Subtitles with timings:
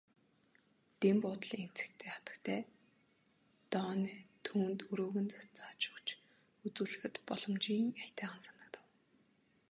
[0.99, 2.61] Дэн буудлын эзэгтэй хатагтай
[3.73, 6.07] Дооне түүнд өрөөг нь зааж өгч
[6.65, 8.83] үзүүлэхэд боломжийн аятайхан санагдав.